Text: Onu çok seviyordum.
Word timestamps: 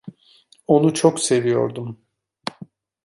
Onu 0.67 0.93
çok 0.93 1.19
seviyordum. 1.19 2.01